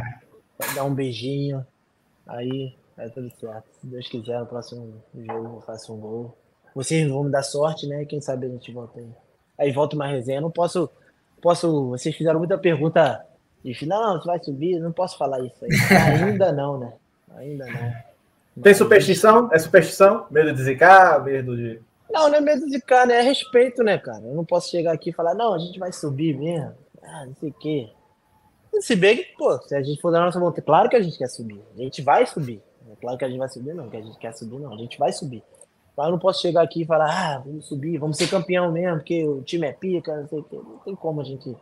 [0.74, 1.66] dar um beijinho,
[2.26, 3.64] aí é tudo certo.
[3.80, 6.36] Se Deus quiser, no próximo jogo eu faço um gol.
[6.74, 8.04] Vocês vão me dar sorte, né?
[8.04, 9.08] Quem sabe a gente volta aí.
[9.58, 10.42] Aí volta uma resenha.
[10.42, 10.90] Não posso,
[11.40, 11.88] posso.
[11.88, 13.24] Vocês fizeram muita pergunta
[13.64, 15.70] de não, você vai subir, não posso falar isso aí.
[16.20, 16.92] Ainda não, né?
[17.34, 18.07] Ainda não.
[18.62, 19.48] Tem superstição?
[19.52, 20.26] É superstição?
[20.30, 21.22] Medo de zicar?
[21.24, 21.80] Medo de.
[22.10, 23.18] Não, não é medo de zicar, né?
[23.18, 24.24] É respeito, né, cara?
[24.24, 26.74] Eu não posso chegar aqui e falar, não, a gente vai subir mesmo.
[27.02, 27.90] Ah, não sei o quê.
[28.80, 31.18] Se bem que, pô, se a gente for da nossa vontade, claro que a gente
[31.18, 31.60] quer subir.
[31.74, 32.62] A gente vai subir.
[32.90, 34.72] É claro que a gente vai subir, não, que a gente quer subir, não.
[34.72, 35.42] A gente vai subir.
[35.96, 38.98] Mas eu não posso chegar aqui e falar, ah, vamos subir, vamos ser campeão mesmo,
[38.98, 40.56] porque o time é pica, não sei o quê.
[40.56, 41.56] Não tem como a gente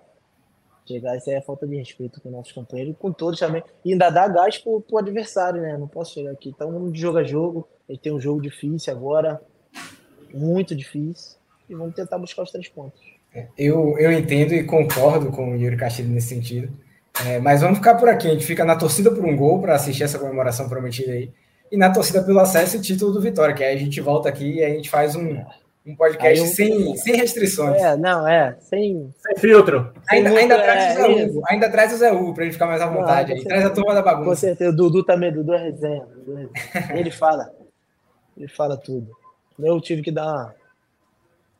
[0.88, 1.16] chegar.
[1.16, 3.62] Isso aí é falta de respeito com nossos companheiros com todos também.
[3.84, 5.76] E ainda dá gás pro, pro adversário, né?
[5.76, 6.50] Não posso chegar aqui.
[6.50, 7.68] Então, vamos de jogo a jogo.
[7.88, 9.40] A gente tem um jogo difícil agora,
[10.32, 11.36] muito difícil.
[11.68, 13.00] E vamos tentar buscar os três pontos.
[13.56, 16.72] Eu, eu entendo e concordo com o Yuri Castilho nesse sentido.
[17.26, 18.28] É, mas vamos ficar por aqui.
[18.28, 21.30] A gente fica na torcida por um gol para assistir essa comemoração prometida aí.
[21.70, 24.56] E na torcida pelo acesso e título do Vitória, que aí a gente volta aqui
[24.56, 25.44] e a gente faz um,
[25.86, 26.46] um podcast eu...
[26.46, 27.80] sem, sem restrições.
[27.80, 29.92] É, não, é, sem, sem filtro.
[30.10, 32.66] Ainda, ainda, é, traz o Zé Hugo, ainda traz o Zé Hugo pra gente ficar
[32.66, 33.30] mais à vontade.
[33.30, 33.44] Não, aí.
[33.44, 34.28] Traz a turma da bagunça.
[34.28, 36.04] Com certeza, o Dudu também, Dudu é resenha.
[36.06, 37.00] Dudu é resenha.
[37.00, 37.54] ele fala,
[38.36, 39.10] ele fala tudo.
[39.58, 40.54] Eu tive que dar uma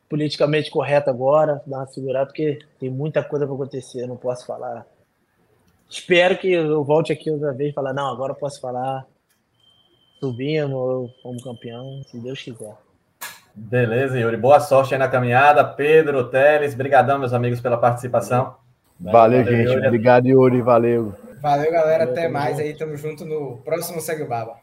[0.09, 4.45] politicamente correto agora, dar uma segurada, porque tem muita coisa para acontecer, eu não posso
[4.45, 4.85] falar.
[5.89, 9.05] Espero que eu volte aqui outra vez e falar, não, agora eu posso falar.
[10.19, 12.75] Subimos, fomos campeão, se Deus quiser.
[13.59, 14.37] Beleza, Yuri.
[14.37, 15.63] Boa sorte aí na caminhada.
[15.63, 18.55] Pedro, Teles, brigadão, meus amigos, pela participação.
[18.99, 19.73] Valeu, valeu gente.
[19.73, 19.87] Yuri.
[19.87, 20.61] Obrigado, Yuri.
[20.61, 21.15] Valeu.
[21.41, 22.05] Valeu, galera.
[22.05, 22.75] Valeu, Até mais aí.
[22.75, 24.57] Tamo junto no próximo Segue o Baba.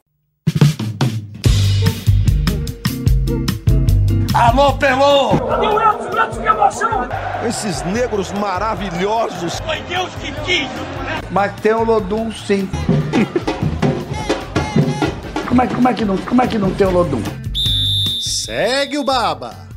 [4.33, 5.39] Alô, Pelô!
[5.47, 6.19] Cadê o Elton?
[6.19, 7.09] Elton, que emoção!
[7.47, 9.61] Esses negros maravilhosos.
[9.61, 10.69] Foi Deus que quis!
[11.31, 12.69] Mas tem o Lodum, sim.
[15.49, 17.44] como, é, como, é que não, como é que não tem o Lodum?
[18.45, 19.74] Segue o Baba.